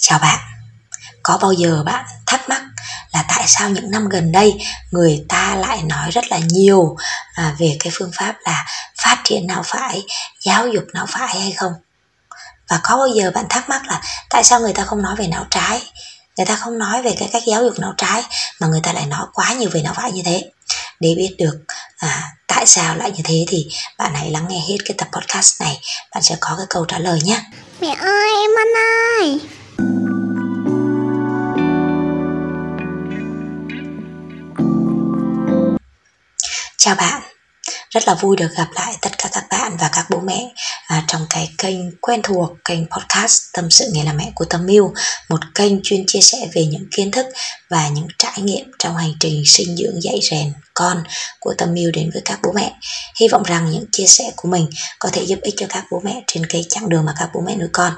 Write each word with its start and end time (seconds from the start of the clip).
Chào 0.00 0.18
bạn. 0.18 0.38
Có 1.22 1.38
bao 1.42 1.52
giờ 1.52 1.82
bạn 1.86 2.04
thắc 2.26 2.48
mắc 2.48 2.62
là 3.12 3.24
tại 3.28 3.44
sao 3.46 3.70
những 3.70 3.90
năm 3.90 4.08
gần 4.08 4.32
đây 4.32 4.54
người 4.90 5.24
ta 5.28 5.54
lại 5.54 5.82
nói 5.82 6.10
rất 6.10 6.24
là 6.30 6.38
nhiều 6.38 6.96
à, 7.34 7.54
về 7.58 7.76
cái 7.80 7.92
phương 7.96 8.10
pháp 8.14 8.36
là 8.44 8.64
phát 9.02 9.20
triển 9.24 9.46
não 9.46 9.62
phải, 9.66 10.02
giáo 10.44 10.68
dục 10.68 10.84
não 10.92 11.06
phải 11.08 11.40
hay 11.40 11.52
không? 11.52 11.72
Và 12.68 12.80
có 12.82 12.96
bao 12.96 13.06
giờ 13.06 13.30
bạn 13.34 13.46
thắc 13.48 13.68
mắc 13.68 13.82
là 13.86 14.02
tại 14.30 14.44
sao 14.44 14.60
người 14.60 14.72
ta 14.72 14.84
không 14.84 15.02
nói 15.02 15.16
về 15.16 15.26
não 15.26 15.46
trái, 15.50 15.82
người 16.36 16.46
ta 16.46 16.56
không 16.56 16.78
nói 16.78 17.02
về 17.02 17.14
cái 17.18 17.28
cách 17.32 17.42
giáo 17.46 17.64
dục 17.64 17.78
não 17.78 17.94
trái 17.96 18.22
mà 18.60 18.66
người 18.66 18.80
ta 18.82 18.92
lại 18.92 19.06
nói 19.06 19.26
quá 19.32 19.52
nhiều 19.52 19.70
về 19.72 19.82
não 19.82 19.94
phải 19.94 20.12
như 20.12 20.22
thế? 20.24 20.50
Để 21.00 21.14
biết 21.16 21.34
được 21.38 21.58
à, 21.98 22.22
tại 22.46 22.66
sao 22.66 22.96
lại 22.96 23.10
như 23.10 23.22
thế 23.24 23.44
thì 23.48 23.66
bạn 23.98 24.14
hãy 24.14 24.30
lắng 24.30 24.46
nghe 24.48 24.60
hết 24.68 24.76
cái 24.84 24.94
tập 24.98 25.08
podcast 25.12 25.60
này, 25.60 25.80
bạn 26.14 26.22
sẽ 26.22 26.36
có 26.40 26.54
cái 26.56 26.66
câu 26.70 26.84
trả 26.84 26.98
lời 26.98 27.20
nhé. 27.24 27.40
Mẹ 27.80 27.94
ơi, 28.00 28.30
em 28.42 28.50
ăn 28.58 28.68
ơi. 29.20 29.40
Chào 36.84 36.94
bạn, 36.94 37.22
rất 37.90 38.08
là 38.08 38.14
vui 38.14 38.36
được 38.36 38.48
gặp 38.56 38.68
lại 38.74 38.96
tất 39.00 39.18
cả 39.18 39.28
các 39.32 39.44
bạn 39.50 39.76
và 39.80 39.90
các 39.92 40.06
bố 40.10 40.20
mẹ 40.20 40.48
à, 40.86 41.04
trong 41.06 41.26
cái 41.30 41.50
kênh 41.58 41.76
quen 42.00 42.22
thuộc, 42.22 42.50
kênh 42.64 42.86
podcast 42.86 43.42
Tâm 43.52 43.70
sự 43.70 43.90
nghề 43.92 44.04
làm 44.04 44.16
mẹ 44.16 44.32
của 44.34 44.44
Tâm 44.44 44.66
Miu, 44.66 44.94
một 45.28 45.40
kênh 45.54 45.82
chuyên 45.82 46.04
chia 46.06 46.20
sẻ 46.20 46.38
về 46.54 46.66
những 46.66 46.86
kiến 46.90 47.10
thức 47.10 47.26
và 47.70 47.88
những 47.88 48.06
trải 48.18 48.40
nghiệm 48.40 48.70
trong 48.78 48.96
hành 48.96 49.12
trình 49.20 49.42
sinh 49.46 49.76
dưỡng 49.76 50.02
dạy 50.02 50.20
rèn 50.30 50.52
con 50.74 51.02
của 51.40 51.54
Tâm 51.58 51.74
Miu 51.74 51.90
đến 51.90 52.10
với 52.12 52.22
các 52.24 52.38
bố 52.42 52.52
mẹ. 52.52 52.72
Hy 53.20 53.28
vọng 53.28 53.42
rằng 53.42 53.70
những 53.70 53.84
chia 53.92 54.06
sẻ 54.06 54.24
của 54.36 54.48
mình 54.48 54.66
có 54.98 55.08
thể 55.12 55.26
giúp 55.26 55.38
ích 55.42 55.54
cho 55.56 55.66
các 55.68 55.84
bố 55.90 56.00
mẹ 56.04 56.22
trên 56.26 56.46
cái 56.46 56.64
chặng 56.68 56.88
đường 56.88 57.04
mà 57.04 57.14
các 57.18 57.28
bố 57.34 57.40
mẹ 57.40 57.56
nuôi 57.56 57.68
con. 57.72 57.92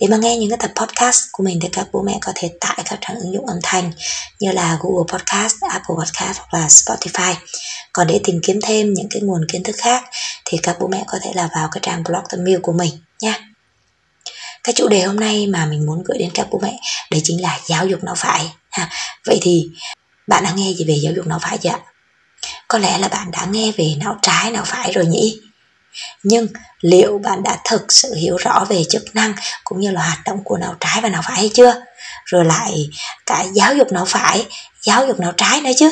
Để 0.00 0.06
mà 0.08 0.16
nghe 0.16 0.36
những 0.36 0.50
cái 0.50 0.58
tập 0.60 0.70
podcast 0.76 1.20
của 1.32 1.44
mình 1.44 1.58
thì 1.62 1.68
các 1.72 1.86
bố 1.92 2.02
mẹ 2.02 2.18
có 2.20 2.32
thể 2.34 2.50
tải 2.60 2.78
các 2.84 2.98
trang 3.00 3.18
ứng 3.18 3.32
dụng 3.34 3.46
âm 3.46 3.58
thanh 3.62 3.92
như 4.40 4.52
là 4.52 4.78
Google 4.80 5.04
Podcast, 5.12 5.54
Apple 5.70 5.96
Podcast 5.98 6.38
hoặc 6.38 6.58
là 6.58 6.66
Spotify. 6.66 7.34
Còn 7.92 8.06
để 8.06 8.20
tìm 8.24 8.40
kiếm 8.42 8.58
thêm 8.62 8.94
những 8.94 9.08
cái 9.10 9.22
nguồn 9.22 9.46
kiến 9.52 9.62
thức 9.62 9.76
khác 9.78 10.04
thì 10.44 10.58
các 10.62 10.76
bố 10.80 10.86
mẹ 10.86 11.04
có 11.06 11.18
thể 11.22 11.30
là 11.34 11.48
vào 11.54 11.68
cái 11.72 11.80
trang 11.82 12.02
blog 12.04 12.22
tâm 12.30 12.40
của 12.62 12.72
mình 12.72 12.90
nha. 13.22 13.38
Cái 14.64 14.72
chủ 14.74 14.88
đề 14.88 15.02
hôm 15.02 15.16
nay 15.16 15.46
mà 15.46 15.66
mình 15.66 15.86
muốn 15.86 16.02
gửi 16.04 16.18
đến 16.18 16.30
các 16.34 16.46
bố 16.50 16.58
mẹ 16.62 16.78
đấy 17.10 17.20
chính 17.24 17.42
là 17.42 17.60
giáo 17.66 17.86
dục 17.86 18.04
não 18.04 18.14
phải. 18.14 18.52
Ha. 18.70 18.88
Vậy 19.26 19.38
thì 19.42 19.66
bạn 20.28 20.44
đã 20.44 20.52
nghe 20.56 20.72
gì 20.72 20.84
về 20.84 20.94
giáo 21.02 21.12
dục 21.16 21.26
não 21.26 21.38
phải 21.42 21.58
chưa 21.58 21.70
ạ? 21.70 21.78
Có 22.68 22.78
lẽ 22.78 22.98
là 22.98 23.08
bạn 23.08 23.30
đã 23.30 23.46
nghe 23.50 23.72
về 23.76 23.94
não 23.98 24.18
trái, 24.22 24.50
não 24.50 24.64
phải 24.64 24.92
rồi 24.92 25.06
nhỉ? 25.06 25.40
Nhưng 26.22 26.46
liệu 26.80 27.18
bạn 27.18 27.42
đã 27.42 27.58
thực 27.64 27.92
sự 27.92 28.14
hiểu 28.14 28.36
rõ 28.36 28.64
về 28.68 28.82
chức 28.90 29.02
năng 29.14 29.34
cũng 29.64 29.80
như 29.80 29.90
là 29.90 30.02
hoạt 30.02 30.18
động 30.24 30.44
của 30.44 30.56
não 30.58 30.74
trái 30.80 31.00
và 31.02 31.08
não 31.08 31.22
phải 31.24 31.36
hay 31.36 31.50
chưa? 31.54 31.74
Rồi 32.24 32.44
lại 32.44 32.88
cả 33.26 33.44
giáo 33.54 33.74
dục 33.74 33.92
não 33.92 34.04
phải 34.04 34.46
giáo 34.82 35.06
dục 35.06 35.20
não 35.20 35.32
trái 35.36 35.60
nữa 35.60 35.70
chứ. 35.78 35.90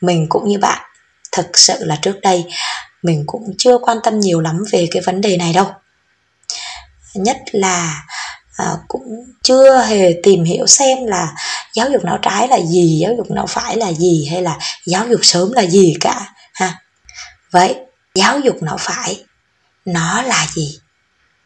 Mình 0.00 0.26
cũng 0.28 0.48
như 0.48 0.58
bạn 0.58 0.82
thực 1.32 1.58
sự 1.58 1.84
là 1.84 1.96
trước 2.02 2.20
đây 2.20 2.44
mình 3.02 3.24
cũng 3.26 3.54
chưa 3.58 3.78
quan 3.78 3.98
tâm 4.02 4.20
nhiều 4.20 4.40
lắm 4.40 4.62
về 4.72 4.88
cái 4.90 5.02
vấn 5.02 5.20
đề 5.20 5.36
này 5.36 5.52
đâu. 5.52 5.72
Nhất 7.14 7.36
là 7.52 8.02
à, 8.56 8.66
cũng 8.88 9.02
chưa 9.42 9.82
hề 9.82 10.12
tìm 10.22 10.44
hiểu 10.44 10.66
xem 10.66 10.98
là 11.06 11.28
giáo 11.74 11.90
dục 11.90 12.04
não 12.04 12.18
trái 12.22 12.48
là 12.48 12.60
gì 12.60 12.98
giáo 13.02 13.12
dục 13.16 13.30
não 13.30 13.46
phải 13.46 13.76
là 13.76 13.92
gì 13.92 14.28
hay 14.30 14.42
là 14.42 14.58
giáo 14.86 15.06
dục 15.08 15.20
sớm 15.22 15.52
là 15.52 15.62
gì 15.62 15.96
cả 16.00 16.26
ha. 16.54 16.78
Vậy 17.50 17.76
giáo 18.14 18.40
dục 18.40 18.62
não 18.62 18.76
phải. 18.80 19.24
Nó 19.84 20.22
là 20.22 20.46
gì? 20.54 20.78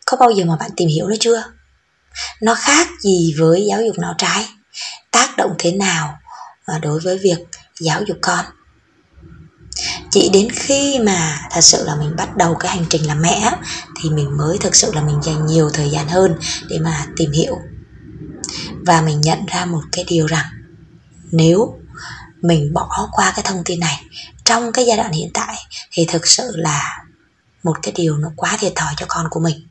Có 0.07 0.17
bao 0.17 0.31
giờ 0.31 0.45
mà 0.45 0.57
bạn 0.57 0.71
tìm 0.77 0.89
hiểu 0.89 1.09
nó 1.09 1.17
chưa? 1.21 1.45
Nó 2.43 2.55
khác 2.55 2.89
gì 3.01 3.35
với 3.39 3.67
giáo 3.69 3.83
dục 3.83 3.99
não 3.99 4.15
trái? 4.19 4.49
Tác 5.11 5.37
động 5.37 5.55
thế 5.59 5.73
nào 5.73 6.19
à, 6.67 6.79
đối 6.79 7.01
với 7.01 7.19
việc 7.19 7.39
giáo 7.81 8.03
dục 8.03 8.19
con? 8.23 8.45
Chỉ 10.11 10.31
đến 10.33 10.49
khi 10.51 10.99
mà 10.99 11.39
thật 11.51 11.61
sự 11.61 11.85
là 11.85 11.97
mình 11.97 12.17
bắt 12.17 12.37
đầu 12.37 12.55
cái 12.55 12.77
hành 12.77 12.85
trình 12.91 13.07
làm 13.07 13.23
mẹ 13.23 13.53
thì 14.03 14.11
mình 14.11 14.37
mới 14.37 14.59
thực 14.59 14.75
sự 14.75 14.93
là 14.95 15.03
mình 15.03 15.23
dành 15.23 15.47
nhiều 15.47 15.71
thời 15.73 15.91
gian 15.91 16.09
hơn 16.09 16.35
để 16.69 16.79
mà 16.79 17.07
tìm 17.17 17.31
hiểu. 17.31 17.59
Và 18.87 19.01
mình 19.03 19.21
nhận 19.21 19.47
ra 19.47 19.65
một 19.65 19.83
cái 19.93 20.05
điều 20.09 20.27
rằng, 20.27 20.47
nếu 21.33 21.79
mình 22.47 22.73
bỏ 22.75 23.09
qua 23.13 23.33
cái 23.37 23.43
thông 23.43 23.65
tin 23.65 23.81
này. 23.81 24.03
Trong 24.45 24.73
cái 24.73 24.87
giai 24.87 24.97
đoạn 24.97 25.13
hiện 25.13 25.31
tại 25.35 25.57
thì 25.91 26.07
thực 26.09 26.27
sự 26.27 26.53
là 26.57 27.05
một 27.63 27.77
cái 27.83 27.93
điều 27.97 28.17
nó 28.17 28.31
quá 28.37 28.57
thiệt 28.61 28.73
thòi 28.77 28.95
cho 28.97 29.07
con 29.09 29.27
của 29.31 29.41
mình. 29.41 29.67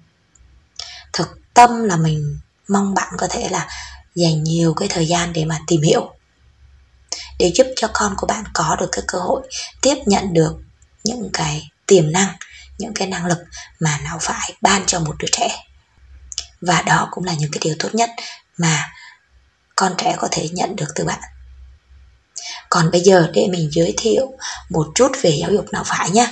Thực 1.13 1.39
tâm 1.53 1.83
là 1.83 1.95
mình 1.95 2.39
mong 2.67 2.93
bạn 2.93 3.13
có 3.17 3.27
thể 3.27 3.49
là 3.49 3.67
dành 4.15 4.43
nhiều 4.43 4.73
cái 4.73 4.87
thời 4.87 5.07
gian 5.07 5.33
để 5.33 5.45
mà 5.45 5.59
tìm 5.67 5.81
hiểu, 5.81 6.11
để 7.39 7.51
giúp 7.55 7.67
cho 7.75 7.89
con 7.93 8.13
của 8.17 8.27
bạn 8.27 8.43
có 8.53 8.75
được 8.79 8.89
cái 8.91 9.03
cơ 9.07 9.19
hội 9.19 9.47
tiếp 9.81 9.95
nhận 10.05 10.33
được 10.33 10.53
những 11.03 11.29
cái 11.33 11.69
tiềm 11.85 12.11
năng, 12.11 12.35
những 12.77 12.93
cái 12.93 13.07
năng 13.07 13.25
lực 13.25 13.37
mà 13.79 13.99
não 14.03 14.17
phải 14.21 14.53
ban 14.61 14.85
cho 14.85 14.99
một 14.99 15.15
đứa 15.19 15.27
trẻ. 15.31 15.63
Và 16.61 16.81
đó 16.81 17.07
cũng 17.11 17.23
là 17.23 17.33
những 17.33 17.51
cái 17.51 17.59
điều 17.63 17.75
tốt 17.79 17.89
nhất 17.93 18.09
mà 18.57 18.91
con 19.75 19.93
trẻ 19.97 20.15
có 20.17 20.27
thể 20.31 20.49
nhận 20.51 20.75
được 20.75 20.87
từ 20.95 21.05
bạn 21.05 21.19
còn 22.69 22.91
bây 22.91 23.01
giờ 23.01 23.27
để 23.33 23.47
mình 23.51 23.69
giới 23.71 23.93
thiệu 23.97 24.31
một 24.69 24.87
chút 24.95 25.11
về 25.21 25.37
giáo 25.41 25.51
dục 25.51 25.65
não 25.71 25.83
phải 25.85 26.09
nhé 26.09 26.27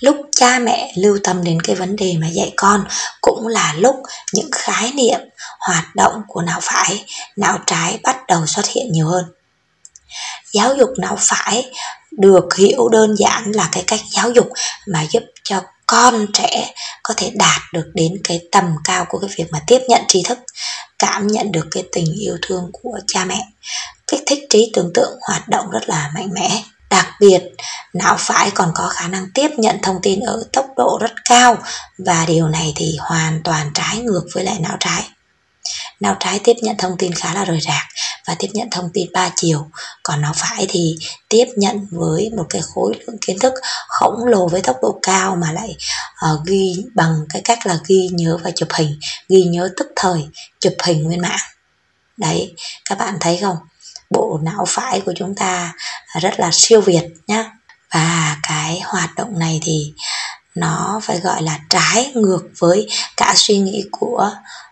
lúc 0.00 0.16
cha 0.36 0.58
mẹ 0.58 0.92
lưu 0.96 1.18
tâm 1.24 1.44
đến 1.44 1.62
cái 1.62 1.76
vấn 1.76 1.96
đề 1.96 2.16
mà 2.20 2.26
dạy 2.28 2.52
con 2.56 2.84
cũng 3.20 3.46
là 3.46 3.74
lúc 3.78 3.96
những 4.32 4.48
khái 4.52 4.92
niệm, 4.92 5.20
hoạt 5.60 5.94
động 5.94 6.22
của 6.28 6.42
não 6.42 6.58
phải, 6.62 7.04
não 7.36 7.58
trái 7.66 7.98
bắt 8.02 8.16
đầu 8.28 8.46
xuất 8.46 8.66
hiện 8.66 8.92
nhiều 8.92 9.06
hơn. 9.06 9.24
Giáo 10.52 10.74
dục 10.74 10.90
não 10.98 11.16
phải 11.20 11.70
được 12.10 12.54
hiểu 12.56 12.88
đơn 12.88 13.14
giản 13.16 13.52
là 13.52 13.68
cái 13.72 13.84
cách 13.86 14.00
giáo 14.10 14.30
dục 14.30 14.48
mà 14.86 15.06
giúp 15.10 15.22
cho 15.44 15.62
con 15.86 16.26
trẻ 16.32 16.74
có 17.02 17.14
thể 17.16 17.30
đạt 17.34 17.60
được 17.72 17.86
đến 17.94 18.12
cái 18.24 18.40
tầm 18.52 18.76
cao 18.84 19.06
của 19.08 19.18
cái 19.18 19.30
việc 19.36 19.46
mà 19.50 19.58
tiếp 19.66 19.80
nhận 19.88 20.02
tri 20.08 20.22
thức, 20.22 20.38
cảm 20.98 21.26
nhận 21.26 21.52
được 21.52 21.66
cái 21.70 21.82
tình 21.92 22.14
yêu 22.20 22.36
thương 22.42 22.70
của 22.72 22.98
cha 23.06 23.24
mẹ 23.24 23.40
kích 24.10 24.22
thích 24.26 24.46
trí 24.50 24.70
tưởng 24.74 24.90
tượng 24.94 25.18
hoạt 25.28 25.48
động 25.48 25.70
rất 25.70 25.88
là 25.88 26.10
mạnh 26.14 26.28
mẽ. 26.32 26.62
Đặc 26.90 27.06
biệt 27.20 27.42
não 27.94 28.16
phải 28.18 28.50
còn 28.54 28.70
có 28.74 28.88
khả 28.88 29.08
năng 29.08 29.26
tiếp 29.34 29.48
nhận 29.56 29.76
thông 29.82 29.98
tin 30.02 30.20
ở 30.20 30.44
tốc 30.52 30.66
độ 30.76 30.98
rất 31.00 31.12
cao 31.24 31.58
và 31.98 32.24
điều 32.26 32.48
này 32.48 32.72
thì 32.76 32.96
hoàn 33.00 33.40
toàn 33.44 33.70
trái 33.74 33.98
ngược 33.98 34.24
với 34.34 34.44
lại 34.44 34.58
não 34.60 34.76
trái. 34.80 35.08
Não 36.00 36.16
trái 36.20 36.40
tiếp 36.44 36.56
nhận 36.62 36.76
thông 36.76 36.96
tin 36.98 37.12
khá 37.12 37.34
là 37.34 37.44
rời 37.44 37.60
rạc 37.60 37.82
và 38.26 38.36
tiếp 38.38 38.48
nhận 38.52 38.70
thông 38.70 38.90
tin 38.94 39.12
ba 39.12 39.30
chiều 39.36 39.66
còn 40.02 40.20
não 40.20 40.32
phải 40.36 40.66
thì 40.68 40.96
tiếp 41.28 41.46
nhận 41.56 41.86
với 41.90 42.30
một 42.36 42.46
cái 42.50 42.62
khối 42.74 42.94
lượng 43.00 43.16
kiến 43.26 43.38
thức 43.38 43.54
khổng 43.88 44.24
lồ 44.24 44.48
với 44.48 44.60
tốc 44.60 44.76
độ 44.82 44.98
cao 45.02 45.36
mà 45.36 45.52
lại 45.52 45.76
uh, 46.32 46.46
ghi 46.46 46.84
bằng 46.94 47.14
cái 47.28 47.42
cách 47.44 47.66
là 47.66 47.78
ghi 47.86 48.08
nhớ 48.12 48.38
và 48.42 48.50
chụp 48.50 48.68
hình 48.72 48.98
ghi 49.28 49.42
nhớ 49.42 49.70
tức 49.76 49.86
thời 49.96 50.28
chụp 50.60 50.72
hình 50.84 51.02
nguyên 51.02 51.20
mạng. 51.20 51.40
Đấy 52.16 52.54
các 52.84 52.98
bạn 52.98 53.16
thấy 53.20 53.38
không? 53.42 53.56
Bộ 54.10 54.40
não 54.42 54.64
phải 54.68 55.00
của 55.00 55.12
chúng 55.16 55.34
ta 55.34 55.72
rất 56.20 56.40
là 56.40 56.50
siêu 56.52 56.80
việt 56.80 57.04
nhá. 57.26 57.50
Và 57.94 58.36
cái 58.42 58.80
hoạt 58.84 59.14
động 59.16 59.38
này 59.38 59.60
thì 59.62 59.92
nó 60.54 61.00
phải 61.02 61.20
gọi 61.20 61.42
là 61.42 61.58
trái 61.68 62.12
ngược 62.14 62.42
với 62.58 62.88
cả 63.16 63.32
suy 63.36 63.58
nghĩ 63.58 63.84
của 63.90 64.30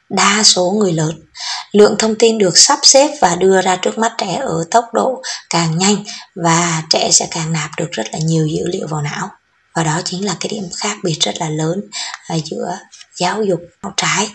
đa 0.08 0.42
số 0.44 0.70
người 0.70 0.92
lớn. 0.92 1.20
Lượng 1.72 1.94
thông 1.98 2.14
tin 2.14 2.38
được 2.38 2.58
sắp 2.58 2.78
xếp 2.82 3.10
và 3.20 3.36
đưa 3.36 3.62
ra 3.62 3.76
trước 3.76 3.98
mắt 3.98 4.12
trẻ 4.18 4.40
ở 4.42 4.64
tốc 4.70 4.84
độ 4.92 5.22
càng 5.50 5.78
nhanh 5.78 5.96
và 6.34 6.82
trẻ 6.90 7.10
sẽ 7.12 7.28
càng 7.30 7.52
nạp 7.52 7.70
được 7.76 7.88
rất 7.92 8.06
là 8.12 8.18
nhiều 8.18 8.46
dữ 8.46 8.66
liệu 8.66 8.86
vào 8.86 9.02
não. 9.02 9.30
Và 9.74 9.84
đó 9.84 10.00
chính 10.04 10.26
là 10.26 10.36
cái 10.40 10.48
điểm 10.48 10.64
khác 10.76 10.96
biệt 11.04 11.16
rất 11.20 11.34
là 11.40 11.48
lớn 11.48 11.80
à, 12.28 12.36
giữa 12.44 12.78
giáo 13.16 13.42
dục 13.42 13.60
não 13.82 13.92
trái 13.96 14.30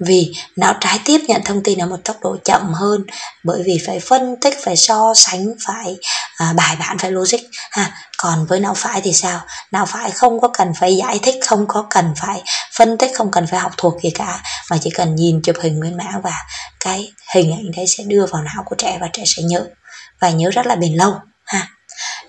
vì 0.00 0.32
não 0.56 0.74
trái 0.80 0.98
tiếp 1.04 1.20
nhận 1.28 1.42
thông 1.44 1.62
tin 1.62 1.78
ở 1.78 1.86
một 1.86 1.96
tốc 2.04 2.16
độ 2.22 2.36
chậm 2.44 2.74
hơn 2.74 3.04
bởi 3.44 3.62
vì 3.66 3.78
phải 3.86 4.00
phân 4.00 4.36
tích 4.40 4.54
phải 4.64 4.76
so 4.76 5.14
sánh 5.16 5.46
phải 5.66 5.96
à, 6.36 6.52
bài 6.56 6.76
bản 6.80 6.98
phải 6.98 7.10
logic. 7.10 7.40
Ha 7.70 7.92
còn 8.18 8.46
với 8.46 8.60
não 8.60 8.74
phải 8.74 9.00
thì 9.00 9.12
sao? 9.12 9.40
Não 9.72 9.86
phải 9.86 10.10
không 10.10 10.40
có 10.40 10.48
cần 10.48 10.72
phải 10.80 10.96
giải 10.96 11.18
thích 11.22 11.34
không 11.46 11.64
có 11.68 11.86
cần 11.90 12.14
phải 12.16 12.42
phân 12.76 12.98
tích 12.98 13.10
không 13.14 13.30
cần 13.30 13.46
phải 13.46 13.60
học 13.60 13.72
thuộc 13.76 13.94
gì 14.02 14.10
cả 14.10 14.42
mà 14.70 14.78
chỉ 14.82 14.90
cần 14.90 15.14
nhìn 15.14 15.42
chụp 15.42 15.56
hình 15.62 15.78
nguyên 15.80 15.96
mã 15.96 16.18
và 16.22 16.34
cái 16.80 17.12
hình 17.34 17.52
ảnh 17.52 17.70
đấy 17.76 17.84
sẽ 17.98 18.04
đưa 18.04 18.26
vào 18.26 18.42
não 18.42 18.62
của 18.66 18.76
trẻ 18.78 18.98
và 19.00 19.08
trẻ 19.12 19.22
sẽ 19.26 19.42
nhớ 19.42 19.66
và 20.20 20.30
nhớ 20.30 20.50
rất 20.50 20.66
là 20.66 20.74
bền 20.76 20.94
lâu. 20.94 21.14
Ha 21.44 21.68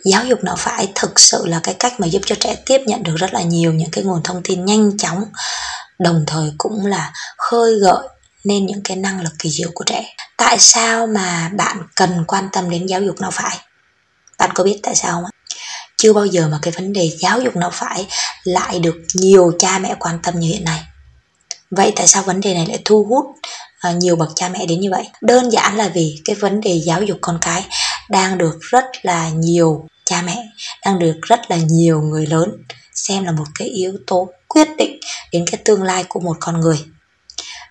giáo 0.06 0.26
dục 0.26 0.44
não 0.44 0.56
phải 0.56 0.92
thực 0.96 1.20
sự 1.20 1.46
là 1.46 1.60
cái 1.64 1.74
cách 1.74 2.00
mà 2.00 2.08
giúp 2.08 2.22
cho 2.26 2.36
trẻ 2.40 2.56
tiếp 2.66 2.82
nhận 2.86 3.04
được 3.04 3.16
rất 3.16 3.34
là 3.34 3.42
nhiều 3.42 3.74
những 3.74 3.92
cái 3.92 4.04
nguồn 4.04 4.24
thông 4.24 4.42
tin 4.44 4.66
nhanh 4.66 4.98
chóng 4.98 5.24
đồng 6.00 6.24
thời 6.28 6.52
cũng 6.58 6.86
là 6.86 7.14
khơi 7.38 7.76
gợi 7.80 8.08
nên 8.44 8.66
những 8.66 8.82
cái 8.84 8.98
năng 8.98 9.22
lực 9.22 9.34
kỳ 9.40 9.50
diệu 9.50 9.70
của 9.74 9.84
trẻ. 9.84 10.16
Tại 10.38 10.60
sao 10.60 11.08
mà 11.08 11.52
bạn 11.58 11.78
cần 11.96 12.24
quan 12.28 12.50
tâm 12.52 12.70
đến 12.70 12.86
giáo 12.86 13.02
dục 13.02 13.22
nào 13.22 13.32
phải? 13.32 13.58
Bạn 14.40 14.50
có 14.54 14.64
biết 14.64 14.80
tại 14.84 14.96
sao 14.96 15.12
không? 15.12 15.32
Chưa 15.98 16.14
bao 16.14 16.26
giờ 16.26 16.48
mà 16.48 16.60
cái 16.62 16.72
vấn 16.72 16.94
đề 16.94 17.12
giáo 17.20 17.42
dục 17.42 17.56
nào 17.56 17.72
phải 17.74 18.08
lại 18.44 18.80
được 18.80 18.96
nhiều 19.14 19.52
cha 19.60 19.80
mẹ 19.80 19.96
quan 20.00 20.20
tâm 20.24 20.40
như 20.40 20.48
hiện 20.48 20.64
nay. 20.64 20.84
Vậy 21.72 21.94
tại 21.96 22.08
sao 22.08 22.24
vấn 22.24 22.42
đề 22.42 22.54
này 22.54 22.66
lại 22.66 22.80
thu 22.86 23.06
hút 23.10 23.26
à, 23.80 23.92
nhiều 23.92 24.16
bậc 24.16 24.30
cha 24.36 24.50
mẹ 24.50 24.66
đến 24.66 24.80
như 24.80 24.92
vậy? 24.92 25.08
Đơn 25.22 25.52
giản 25.52 25.76
là 25.76 25.88
vì 25.88 26.22
cái 26.26 26.36
vấn 26.36 26.62
đề 26.62 26.82
giáo 26.86 27.02
dục 27.04 27.18
con 27.22 27.38
cái 27.42 27.66
đang 28.10 28.38
được 28.38 28.60
rất 28.62 28.86
là 29.04 29.30
nhiều 29.30 29.88
cha 30.06 30.22
mẹ, 30.22 30.44
đang 30.86 31.00
được 31.00 31.16
rất 31.22 31.52
là 31.52 31.58
nhiều 31.58 32.02
người 32.02 32.26
lớn 32.28 32.50
xem 32.96 33.24
là 33.24 33.32
một 33.32 33.46
cái 33.56 33.68
yếu 33.68 33.94
tố 34.08 34.30
quyết 34.48 34.68
định 34.78 35.00
đến 35.32 35.46
cái 35.52 35.62
tương 35.66 35.84
lai 35.84 36.06
của 36.10 36.20
một 36.20 36.38
con 36.40 36.60
người. 36.60 36.86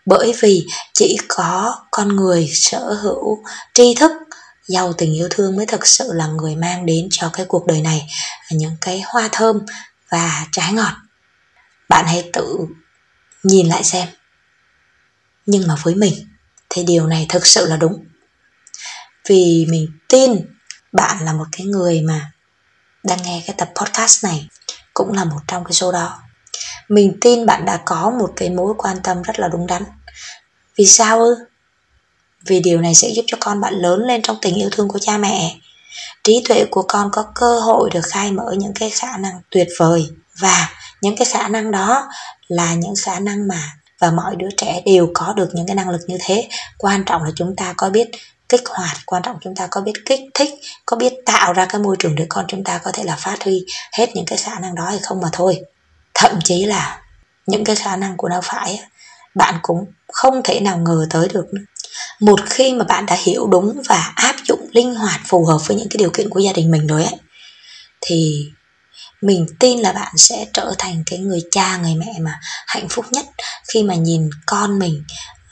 Bởi 0.06 0.32
vì 0.41 0.67
chỉ 0.93 1.17
có 1.29 1.76
con 1.91 2.17
người 2.17 2.49
sở 2.53 2.93
hữu 3.03 3.43
tri 3.75 3.94
thức, 3.94 4.12
giàu 4.67 4.93
tình 4.93 5.15
yêu 5.15 5.29
thương 5.31 5.56
mới 5.56 5.67
thực 5.67 5.87
sự 5.87 6.12
là 6.12 6.26
người 6.26 6.56
mang 6.56 6.87
đến 6.87 7.09
cho 7.11 7.31
cái 7.32 7.47
cuộc 7.49 7.67
đời 7.67 7.81
này 7.81 8.06
những 8.50 8.76
cái 8.81 9.03
hoa 9.06 9.29
thơm 9.32 9.59
và 10.09 10.47
trái 10.53 10.73
ngọt. 10.73 10.93
Bạn 11.88 12.05
hãy 12.06 12.31
tự 12.32 12.56
nhìn 13.43 13.69
lại 13.69 13.85
xem. 13.85 14.09
Nhưng 15.47 15.69
mà 15.69 15.75
với 15.82 15.94
mình, 15.94 16.29
thì 16.69 16.85
điều 16.85 17.06
này 17.06 17.26
thực 17.29 17.47
sự 17.47 17.67
là 17.67 17.76
đúng. 17.76 18.05
Vì 19.29 19.67
mình 19.69 19.88
tin 20.09 20.32
bạn 20.93 21.25
là 21.25 21.32
một 21.32 21.47
cái 21.53 21.67
người 21.67 22.03
mà 22.03 22.32
đang 23.05 23.23
nghe 23.23 23.43
cái 23.47 23.55
tập 23.59 23.71
podcast 23.76 24.25
này 24.25 24.49
cũng 24.94 25.12
là 25.12 25.25
một 25.25 25.41
trong 25.49 25.64
cái 25.64 25.73
số 25.73 25.93
đó. 25.93 26.19
Mình 26.88 27.19
tin 27.20 27.46
bạn 27.46 27.64
đã 27.64 27.81
có 27.85 28.11
một 28.19 28.32
cái 28.37 28.50
mối 28.50 28.75
quan 28.79 28.96
tâm 29.02 29.23
rất 29.23 29.38
là 29.38 29.49
đúng 29.49 29.67
đắn. 29.67 29.85
Vì 30.76 30.87
sao 30.87 31.19
ư? 31.19 31.35
Vì 32.46 32.61
điều 32.61 32.81
này 32.81 32.94
sẽ 32.94 33.08
giúp 33.08 33.25
cho 33.26 33.37
con 33.41 33.61
bạn 33.61 33.75
lớn 33.75 34.00
lên 34.00 34.23
trong 34.23 34.37
tình 34.43 34.55
yêu 34.55 34.69
thương 34.73 34.88
của 34.88 34.99
cha 34.99 35.19
mẹ. 35.19 35.56
Trí 36.25 36.44
tuệ 36.49 36.64
của 36.70 36.82
con 36.82 37.11
có 37.12 37.25
cơ 37.35 37.61
hội 37.61 37.91
được 37.94 38.05
khai 38.05 38.32
mở 38.32 38.55
những 38.58 38.73
cái 38.75 38.91
khả 38.91 39.17
năng 39.17 39.41
tuyệt 39.50 39.69
vời. 39.79 40.08
Và 40.41 40.70
những 41.00 41.17
cái 41.17 41.26
khả 41.31 41.49
năng 41.49 41.70
đó 41.70 42.08
là 42.49 42.75
những 42.75 42.94
khả 43.02 43.20
năng 43.20 43.49
mà 43.49 43.73
và 43.99 44.11
mọi 44.11 44.37
đứa 44.37 44.49
trẻ 44.56 44.82
đều 44.87 45.11
có 45.14 45.32
được 45.37 45.49
những 45.52 45.67
cái 45.67 45.76
năng 45.76 45.90
lực 45.90 46.00
như 46.06 46.19
thế. 46.20 46.49
Quan 46.79 47.05
trọng 47.05 47.23
là 47.23 47.31
chúng 47.37 47.56
ta 47.56 47.75
có 47.76 47.90
biết 47.90 48.11
kích 48.54 48.68
hoạt. 48.68 48.96
Quan 49.06 49.22
trọng 49.22 49.38
chúng 49.42 49.56
ta 49.56 49.68
có 49.70 49.80
biết 49.80 49.92
kích 50.06 50.20
thích, 50.34 50.50
có 50.86 50.96
biết 50.96 51.12
tạo 51.26 51.52
ra 51.52 51.66
cái 51.66 51.80
môi 51.80 51.96
trường 51.98 52.14
để 52.14 52.26
con 52.28 52.44
chúng 52.48 52.64
ta 52.64 52.78
có 52.78 52.92
thể 52.92 53.04
là 53.04 53.16
phát 53.16 53.42
huy 53.44 53.66
hết 53.98 54.10
những 54.14 54.24
cái 54.26 54.38
khả 54.38 54.58
năng 54.58 54.74
đó 54.74 54.84
hay 54.84 54.98
không 55.02 55.20
mà 55.20 55.28
thôi. 55.32 55.60
Thậm 56.14 56.38
chí 56.44 56.64
là 56.64 57.00
những 57.46 57.64
cái 57.64 57.76
khả 57.76 57.96
năng 57.96 58.16
của 58.16 58.28
nó 58.28 58.40
phải 58.42 58.80
bạn 59.34 59.54
cũng 59.62 59.84
không 60.12 60.40
thể 60.44 60.60
nào 60.60 60.78
ngờ 60.78 61.06
tới 61.10 61.28
được 61.28 61.46
một 62.20 62.40
khi 62.50 62.74
mà 62.74 62.84
bạn 62.84 63.06
đã 63.06 63.16
hiểu 63.24 63.46
đúng 63.46 63.82
và 63.88 64.12
áp 64.14 64.36
dụng 64.44 64.68
linh 64.72 64.94
hoạt 64.94 65.20
phù 65.24 65.44
hợp 65.44 65.58
với 65.66 65.76
những 65.76 65.88
cái 65.88 65.96
điều 65.98 66.10
kiện 66.10 66.30
của 66.30 66.40
gia 66.40 66.52
đình 66.52 66.70
mình 66.70 66.86
rồi 66.86 67.04
ấy, 67.04 67.16
thì 68.00 68.44
mình 69.22 69.46
tin 69.60 69.80
là 69.80 69.92
bạn 69.92 70.12
sẽ 70.16 70.46
trở 70.52 70.74
thành 70.78 71.02
cái 71.06 71.18
người 71.18 71.40
cha, 71.50 71.76
người 71.76 71.94
mẹ 71.94 72.12
mà 72.20 72.40
hạnh 72.66 72.88
phúc 72.90 73.06
nhất 73.10 73.26
khi 73.72 73.82
mà 73.82 73.94
nhìn 73.94 74.30
con 74.46 74.78
mình 74.78 75.04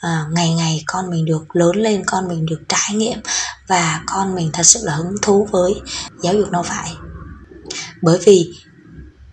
à, 0.03 0.25
ngày 0.31 0.53
ngày 0.53 0.83
con 0.85 1.09
mình 1.09 1.25
được 1.25 1.55
lớn 1.55 1.75
lên 1.75 2.03
con 2.05 2.27
mình 2.27 2.45
được 2.45 2.61
trải 2.69 2.95
nghiệm 2.95 3.19
và 3.67 4.01
con 4.07 4.35
mình 4.35 4.49
thật 4.53 4.63
sự 4.63 4.79
là 4.83 4.95
hứng 4.95 5.15
thú 5.21 5.47
với 5.51 5.73
giáo 6.23 6.33
dục 6.33 6.51
nó 6.51 6.63
phải. 6.63 6.91
Bởi 8.01 8.17
vì 8.25 8.49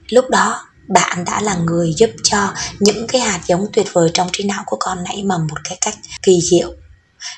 lúc 0.09 0.31
đó 0.31 0.67
bạn 0.89 1.25
đã 1.25 1.41
là 1.41 1.55
người 1.55 1.95
giúp 1.97 2.11
cho 2.23 2.53
những 2.81 3.07
cái 3.07 3.21
hạt 3.21 3.41
giống 3.47 3.67
tuyệt 3.73 3.87
vời 3.93 4.11
trong 4.15 4.29
trí 4.33 4.45
não 4.45 4.63
của 4.67 4.77
con 4.81 5.05
nảy 5.05 5.25
mầm 5.25 5.47
một 5.47 5.59
cái 5.65 5.79
cách 5.81 5.95
kỳ 6.23 6.41
diệu. 6.51 6.73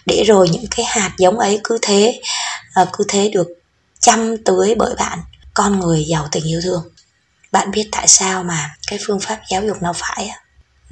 Để 0.07 0.25
rồi 0.27 0.49
những 0.49 0.67
cái 0.71 0.87
hạt 0.87 1.11
giống 1.19 1.39
ấy 1.39 1.61
cứ 1.65 1.79
thế 1.83 2.21
à, 2.75 2.87
cứ 2.93 3.05
thế 3.09 3.31
được 3.35 3.49
chăm 4.01 4.37
tưới 4.45 4.75
bởi 4.79 4.95
bạn 4.95 5.19
con 5.55 5.81
người 5.81 6.05
giàu 6.09 6.29
tình 6.33 6.45
yêu 6.45 6.61
thương. 6.65 6.83
Bạn 7.53 7.71
biết 7.71 7.89
tại 7.93 8.09
sao 8.09 8.45
mà 8.45 8.71
cái 8.87 8.99
phương 9.07 9.21
pháp 9.21 9.41
giáo 9.51 9.63
dục 9.67 9.77
nó 9.83 9.93
phải 9.93 10.31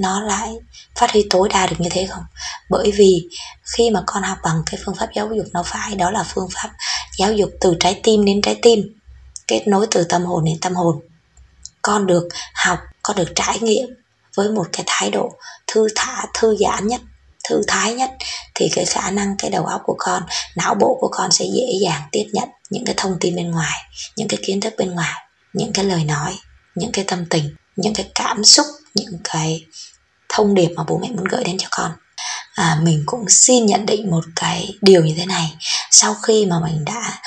nó 0.01 0.21
lại 0.21 0.51
phát 0.95 1.13
huy 1.13 1.27
tối 1.31 1.49
đa 1.49 1.67
được 1.67 1.77
như 1.79 1.89
thế 1.93 2.07
không? 2.07 2.25
Bởi 2.71 2.93
vì 2.97 3.29
khi 3.77 3.91
mà 3.91 4.03
con 4.07 4.23
học 4.23 4.39
bằng 4.43 4.63
cái 4.67 4.81
phương 4.85 4.95
pháp 4.95 5.09
giáo 5.15 5.31
dục 5.37 5.47
nó 5.53 5.63
phải 5.63 5.95
đó 5.95 6.11
là 6.11 6.23
phương 6.23 6.49
pháp 6.55 6.71
giáo 7.19 7.33
dục 7.33 7.51
từ 7.61 7.77
trái 7.81 8.01
tim 8.03 8.25
đến 8.25 8.41
trái 8.43 8.59
tim, 8.63 8.81
kết 9.47 9.63
nối 9.67 9.87
từ 9.91 10.05
tâm 10.05 10.25
hồn 10.25 10.45
đến 10.45 10.59
tâm 10.61 10.75
hồn. 10.75 11.01
Con 11.83 12.07
được 12.07 12.29
học, 12.55 12.79
con 13.03 13.17
được 13.17 13.33
trải 13.35 13.59
nghiệm 13.61 13.87
với 14.35 14.51
một 14.51 14.67
cái 14.73 14.85
thái 14.87 15.11
độ 15.11 15.33
thư 15.67 15.89
thả, 15.97 16.25
thư 16.35 16.57
giãn 16.57 16.87
nhất, 16.87 17.01
thư 17.49 17.63
thái 17.69 17.95
nhất, 17.95 18.11
thì 18.55 18.69
cái 18.75 18.85
khả 18.85 19.11
năng, 19.11 19.37
cái 19.39 19.51
đầu 19.51 19.67
óc 19.67 19.81
của 19.85 19.97
con, 19.99 20.23
não 20.57 20.75
bộ 20.75 20.99
của 21.01 21.09
con 21.13 21.33
sẽ 21.33 21.45
dễ 21.45 21.79
dàng 21.83 22.03
tiếp 22.13 22.27
nhận 22.33 22.49
những 22.71 22.85
cái 22.85 22.95
thông 22.99 23.17
tin 23.21 23.37
bên 23.37 23.51
ngoài, 23.51 23.79
những 24.17 24.29
cái 24.29 24.39
kiến 24.47 24.61
thức 24.61 24.75
bên 24.79 24.91
ngoài, 24.91 25.15
những 25.53 25.73
cái 25.73 25.85
lời 25.85 26.05
nói, 26.05 26.39
những 26.75 26.93
cái 26.93 27.05
tâm 27.09 27.27
tình, 27.31 27.55
những 27.77 27.95
cái 27.95 28.11
cảm 28.15 28.45
xúc, 28.45 28.67
những 28.95 29.19
cái 29.25 29.65
thông 30.41 30.55
điệp 30.55 30.69
mà 30.77 30.83
bố 30.89 30.99
mẹ 30.99 31.09
muốn 31.09 31.25
gửi 31.31 31.45
đến 31.45 31.57
cho 31.59 31.69
con. 31.71 31.91
À, 32.55 32.79
mình 32.83 33.03
cũng 33.07 33.25
xin 33.29 33.67
nhận 33.67 33.87
định 33.87 34.11
một 34.11 34.25
cái 34.37 34.75
điều 34.81 35.05
như 35.05 35.15
thế 35.19 35.27
này. 35.27 35.55
Sau 35.91 36.15
khi 36.15 36.47
mà 36.47 36.61
mình 36.61 36.85
đã 36.85 37.21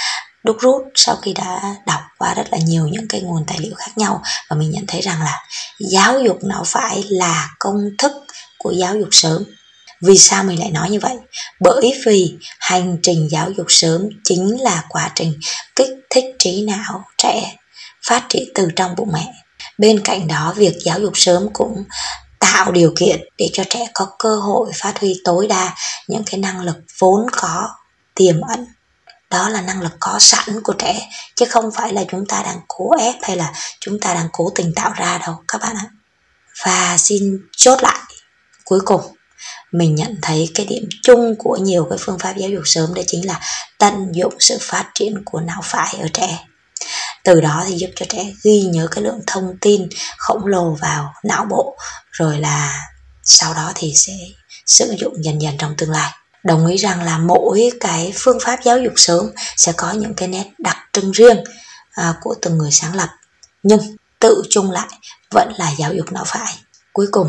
đúc 0.44 0.58
rút 0.60 0.82
sau 0.96 1.16
khi 1.16 1.34
đã 1.34 1.76
đọc 1.86 2.02
qua 2.18 2.34
rất 2.34 2.44
là 2.52 2.58
nhiều 2.58 2.88
những 2.88 3.08
cái 3.10 3.22
nguồn 3.22 3.46
tài 3.48 3.60
liệu 3.60 3.74
khác 3.76 3.98
nhau 3.98 4.22
và 4.50 4.56
mình 4.56 4.72
nhận 4.72 4.84
thấy 4.88 5.02
rằng 5.02 5.22
là 5.22 5.40
giáo 5.80 6.20
dục 6.20 6.38
nó 6.44 6.64
phải 6.66 7.04
là 7.10 7.50
công 7.60 7.78
thức 7.98 8.12
của 8.58 8.72
giáo 8.72 8.96
dục 8.96 9.10
sớm. 9.12 9.44
Vì 10.02 10.18
sao 10.18 10.44
mình 10.44 10.60
lại 10.60 10.72
nói 10.72 10.90
như 10.90 11.00
vậy? 11.00 11.16
Bởi 11.60 11.94
vì 12.06 12.38
hành 12.60 12.98
trình 13.04 13.28
giáo 13.32 13.52
dục 13.58 13.66
sớm 13.70 14.10
chính 14.24 14.62
là 14.62 14.84
quá 14.90 15.12
trình 15.16 15.34
kích 15.76 15.92
thích 16.10 16.26
trí 16.40 16.66
não 16.66 17.04
trẻ 17.18 17.56
phát 18.08 18.26
triển 18.30 18.44
từ 18.56 18.68
trong 18.76 18.96
bụng 18.96 19.10
mẹ. 19.14 19.34
Bên 19.78 20.00
cạnh 20.04 20.28
đó 20.28 20.54
việc 20.56 20.74
giáo 20.86 21.00
dục 21.00 21.14
sớm 21.16 21.48
cũng 21.54 21.84
tạo 22.44 22.72
điều 22.72 22.94
kiện 22.96 23.22
để 23.38 23.50
cho 23.54 23.64
trẻ 23.70 23.88
có 23.94 24.08
cơ 24.20 24.36
hội 24.36 24.72
phát 24.76 25.00
huy 25.00 25.22
tối 25.24 25.48
đa 25.48 25.76
những 26.08 26.24
cái 26.26 26.40
năng 26.40 26.62
lực 26.62 26.76
vốn 27.00 27.26
có, 27.32 27.70
tiềm 28.16 28.42
ẩn. 28.42 28.66
Đó 29.30 29.50
là 29.50 29.62
năng 29.62 29.82
lực 29.82 29.92
có 30.00 30.18
sẵn 30.20 30.62
của 30.64 30.74
trẻ, 30.74 31.10
chứ 31.36 31.46
không 31.50 31.72
phải 31.72 31.94
là 31.94 32.04
chúng 32.12 32.26
ta 32.26 32.44
đang 32.44 32.60
cố 32.68 32.92
ép 33.00 33.16
hay 33.22 33.38
là 33.38 33.54
chúng 33.80 34.00
ta 34.00 34.14
đang 34.14 34.28
cố 34.32 34.50
tình 34.56 34.74
tạo 34.76 34.94
ra 34.96 35.18
đâu, 35.18 35.36
các 35.48 35.62
bạn 35.62 35.76
ạ. 35.76 35.86
Và 36.66 36.98
xin 36.98 37.40
chốt 37.58 37.84
lại, 37.84 38.00
cuối 38.66 38.80
cùng, 38.86 39.02
mình 39.72 39.96
nhận 39.96 40.20
thấy 40.22 40.50
cái 40.56 40.66
điểm 40.66 40.90
chung 41.04 41.36
của 41.40 41.58
nhiều 41.58 41.88
cái 41.90 41.98
phương 42.02 42.20
pháp 42.20 42.34
giáo 42.38 42.50
dục 42.50 42.64
sớm 42.66 42.94
đó 42.94 43.02
chính 43.08 43.28
là 43.28 43.40
tận 43.80 44.12
dụng 44.14 44.34
sự 44.40 44.58
phát 44.62 44.86
triển 44.94 45.14
của 45.26 45.40
não 45.40 45.62
phải 45.64 45.96
ở 46.02 46.08
trẻ 46.14 46.40
từ 47.24 47.42
đó 47.42 47.64
thì 47.68 47.76
giúp 47.78 47.90
cho 47.96 48.06
trẻ 48.10 48.34
ghi 48.44 48.62
nhớ 48.62 48.88
cái 48.92 49.04
lượng 49.04 49.20
thông 49.28 49.58
tin 49.62 49.90
khổng 50.18 50.46
lồ 50.46 50.78
vào 50.82 51.14
não 51.24 51.46
bộ 51.50 51.78
rồi 52.12 52.40
là 52.40 52.90
sau 53.24 53.54
đó 53.54 53.72
thì 53.76 53.94
sẽ 53.96 54.14
sử 54.66 54.96
dụng 54.98 55.24
dần 55.24 55.42
dần 55.42 55.56
trong 55.60 55.74
tương 55.78 55.92
lai. 55.92 56.12
Đồng 56.44 56.68
ý 56.68 56.78
rằng 56.78 57.04
là 57.04 57.18
mỗi 57.18 57.70
cái 57.80 58.14
phương 58.16 58.38
pháp 58.42 58.60
giáo 58.64 58.80
dục 58.80 58.94
sớm 58.96 59.30
sẽ 59.58 59.72
có 59.78 59.92
những 59.92 60.14
cái 60.14 60.28
nét 60.28 60.46
đặc 60.58 60.78
trưng 60.94 61.12
riêng 61.12 61.44
à, 61.92 62.14
của 62.22 62.36
từng 62.42 62.58
người 62.58 62.72
sáng 62.72 62.96
lập. 62.96 63.10
Nhưng 63.64 63.80
tự 64.20 64.44
chung 64.50 64.72
lại 64.72 64.88
vẫn 65.32 65.54
là 65.58 65.72
giáo 65.78 65.94
dục 65.94 66.12
não 66.12 66.24
phải. 66.28 66.54
Cuối 66.94 67.08
cùng 67.12 67.28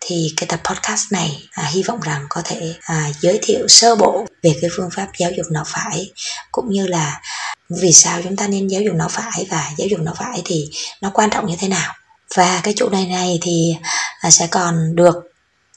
thì 0.00 0.32
cái 0.36 0.46
tập 0.46 0.60
podcast 0.64 1.12
này 1.12 1.48
à, 1.50 1.64
hy 1.72 1.82
vọng 1.82 2.00
rằng 2.00 2.26
có 2.28 2.42
thể 2.44 2.74
à, 2.80 3.10
giới 3.20 3.38
thiệu 3.42 3.68
sơ 3.68 3.96
bộ 3.96 4.26
về 4.42 4.54
cái 4.60 4.70
phương 4.76 4.90
pháp 4.92 5.08
giáo 5.18 5.30
dục 5.36 5.46
não 5.50 5.64
phải 5.66 6.12
cũng 6.52 6.70
như 6.70 6.86
là 6.86 7.20
vì 7.68 7.92
sao 7.92 8.22
chúng 8.22 8.36
ta 8.36 8.48
nên 8.48 8.68
giáo 8.68 8.82
dục 8.82 8.94
não 8.94 9.08
phải 9.08 9.46
và 9.50 9.70
giáo 9.78 9.88
dục 9.88 10.00
não 10.00 10.14
phải 10.18 10.42
thì 10.44 10.70
nó 11.00 11.10
quan 11.14 11.30
trọng 11.30 11.46
như 11.46 11.56
thế 11.58 11.68
nào. 11.68 11.92
Và 12.36 12.60
cái 12.62 12.74
chủ 12.76 12.88
đề 12.88 13.06
này 13.06 13.38
thì 13.42 13.76
à, 14.20 14.30
sẽ 14.30 14.46
còn 14.46 14.96
được 14.96 15.14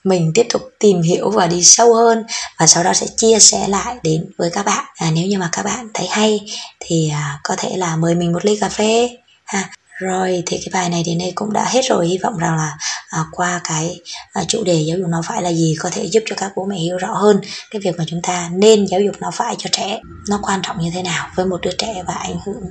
mình 0.04 0.32
tiếp 0.36 0.46
tục 0.50 0.62
tìm 0.80 1.02
hiểu 1.02 1.30
và 1.30 1.48
đi 1.48 1.64
sâu 1.64 1.94
hơn 1.94 2.24
và 2.60 2.68
sau 2.68 2.84
đó 2.84 2.94
sẽ 2.94 3.08
chia 3.18 3.40
sẻ 3.40 3.68
lại 3.68 3.96
đến 4.04 4.32
với 4.38 4.50
các 4.54 4.66
bạn. 4.66 4.86
À, 4.96 5.12
nếu 5.14 5.28
như 5.28 5.38
mà 5.38 5.50
các 5.52 5.64
bạn 5.66 5.88
thấy 5.94 6.08
hay 6.08 6.40
thì 6.80 7.10
à, 7.10 7.40
có 7.44 7.56
thể 7.56 7.70
là 7.78 7.96
mời 7.96 8.16
mình 8.16 8.34
một 8.34 8.46
ly 8.46 8.58
cà 8.62 8.70
phê 8.70 9.10
ha 9.46 9.70
rồi 10.00 10.44
thì 10.46 10.58
cái 10.58 10.70
bài 10.74 10.90
này 10.90 11.04
đến 11.06 11.18
đây 11.18 11.32
cũng 11.36 11.54
đã 11.54 11.66
hết 11.66 11.82
rồi. 11.90 12.08
Hy 12.08 12.18
vọng 12.18 12.38
rằng 12.38 12.56
là 12.58 12.78
à, 13.10 13.20
qua 13.32 13.62
cái 13.64 14.00
à, 14.34 14.44
chủ 14.48 14.64
đề 14.64 14.74
giáo 14.74 14.98
dục 14.98 15.08
nó 15.10 15.22
phải 15.26 15.42
là 15.42 15.52
gì 15.54 15.76
có 15.80 15.90
thể 15.90 16.06
giúp 16.06 16.24
cho 16.26 16.36
các 16.36 16.52
bố 16.56 16.66
mẹ 16.66 16.76
hiểu 16.76 16.98
rõ 16.98 17.14
hơn 17.14 17.42
cái 17.72 17.82
việc 17.84 17.98
mà 17.98 18.04
chúng 18.08 18.22
ta 18.24 18.50
nên 18.54 18.86
giáo 18.88 19.02
dục 19.02 19.16
nó 19.20 19.32
phải 19.32 19.56
cho 19.58 19.70
trẻ. 19.72 20.00
Nó 20.30 20.40
quan 20.42 20.60
trọng 20.64 20.82
như 20.82 20.90
thế 20.94 21.04
nào 21.04 21.28
với 21.36 21.46
một 21.46 21.62
đứa 21.62 21.72
trẻ 21.78 22.04
và 22.08 22.14
ảnh 22.14 22.40
hưởng 22.46 22.64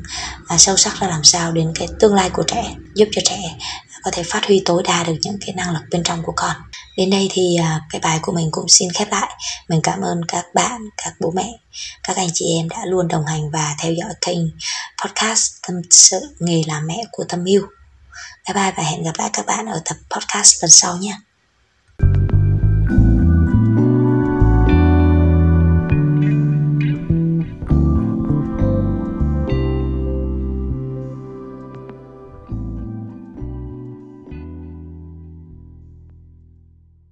à, 0.47 0.59
sâu 0.59 0.77
sắc 0.77 1.01
ra 1.01 1.09
làm 1.09 1.25
sao 1.25 1.53
đến 1.53 1.73
cái 1.75 1.89
tương 2.01 2.15
lai 2.15 2.31
của 2.31 2.43
trẻ 2.43 2.75
giúp 2.95 3.09
cho 3.13 3.23
trẻ 3.25 3.39
có 4.03 4.11
thể 4.11 4.23
phát 4.23 4.47
huy 4.47 4.63
tối 4.65 4.83
đa 4.83 5.05
được 5.05 5.17
những 5.23 5.39
cái 5.47 5.55
năng 5.55 5.73
lực 5.73 5.83
bên 5.91 6.03
trong 6.03 6.23
của 6.23 6.33
con. 6.37 6.57
Đến 6.97 7.11
đây 7.11 7.29
thì 7.33 7.57
à, 7.57 7.81
cái 7.91 8.01
bài 8.01 8.19
của 8.23 8.33
mình 8.33 8.49
cũng 8.51 8.69
xin 8.69 8.93
khép 8.93 9.09
lại. 9.11 9.37
Mình 9.69 9.81
cảm 9.83 10.01
ơn 10.01 10.21
các 10.29 10.47
bạn, 10.55 10.81
các 10.97 11.15
bố 11.21 11.31
mẹ, 11.31 11.59
các 12.03 12.17
anh 12.17 12.29
chị 12.35 12.57
em 12.59 12.69
đã 12.69 12.85
luôn 12.87 13.09
đồng 13.09 13.27
hành 13.27 13.51
và 13.51 13.75
theo 13.79 13.93
dõi 13.93 14.15
kênh 14.21 14.39
podcast 15.05 15.53
tâm 15.67 15.77
sự 15.91 16.21
nghề 16.39 16.63
làm 16.67 16.87
mẹ 16.87 17.03
của 17.13 17.25
tâm 17.29 17.45
yêu. 17.45 17.67
Bye 18.47 18.55
bye 18.55 18.73
và 18.77 18.83
hẹn 18.83 19.03
gặp 19.03 19.19
lại 19.19 19.31
các 19.33 19.47
bạn 19.47 19.67
ở 19.67 19.81
tập 19.85 19.97
podcast 20.11 20.63
lần 20.63 20.71
sau 20.71 20.97
nhé. 20.97 21.17